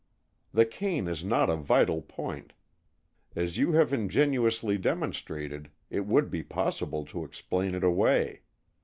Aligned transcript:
"The 0.51 0.65
cane 0.65 1.07
is 1.07 1.23
not 1.23 1.51
a 1.51 1.55
vital 1.55 2.01
point. 2.01 2.53
As 3.35 3.59
you 3.59 3.73
have 3.73 3.93
ingeniously 3.93 4.79
demonstrated, 4.79 5.69
it 5.91 6.07
would 6.07 6.31
be 6.31 6.41
possible 6.41 7.05
to 7.05 7.23
explain 7.23 7.75
it 7.75 7.83
away. 7.83 8.41